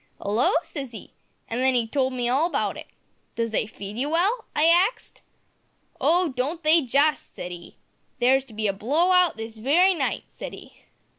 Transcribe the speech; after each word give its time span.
`'Allo!' 0.19 0.53
says 0.63 0.95
'e; 0.95 1.13
an' 1.47 1.59
then 1.59 1.75
'e 1.75 1.85
told 1.87 2.11
me 2.13 2.27
all 2.27 2.47
about 2.47 2.75
it. 2.75 2.87
`Does 3.37 3.51
they 3.51 3.67
feed 3.67 3.99
you 3.99 4.09
well?' 4.09 4.45
I 4.55 4.65
axed. 4.67 5.21
`Oh! 5.99 6.35
don't 6.35 6.63
they, 6.63 6.81
just!' 6.81 7.35
said 7.35 7.51
'e. 7.51 7.77
`There's 8.19 8.45
to 8.45 8.55
be 8.55 8.65
a 8.65 8.73
blow 8.73 9.11
hout 9.11 9.37
this 9.37 9.59
wery 9.59 9.93
night,' 9.93 10.23
said 10.31 10.55
'e. 10.55 10.73